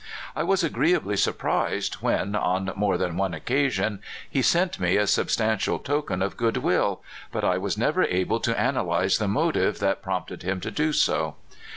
1 0.33 0.47
was 0.47 0.63
agreeably 0.63 1.15
surprised 1.15 1.93
when, 2.01 2.33
on 2.35 2.71
more 2.75 2.97
than 2.97 3.17
one 3.17 3.33
occa 3.33 3.69
sion, 3.69 4.01
he 4.27 4.41
sent 4.41 4.79
me 4.79 4.97
a 4.97 5.05
substantial 5.05 5.77
token 5.77 6.23
of 6.23 6.35
good 6.37 6.57
will, 6.57 7.03
but 7.31 7.43
I 7.43 7.59
was 7.59 7.77
never 7.77 8.03
able 8.05 8.39
to 8.39 8.59
analyze 8.59 9.19
the 9.19 9.27
motive 9.27 9.77
that 9.77 10.01
prompted 10.01 10.41
him 10.41 10.59
to 10.61 10.71
do 10.71 10.91
so. 10.91 11.35